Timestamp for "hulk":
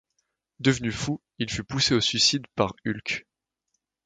2.87-3.27